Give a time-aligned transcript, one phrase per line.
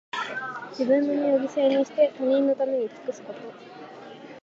[0.71, 3.39] 自分の身を犠牲にして、他人のために尽くすこと。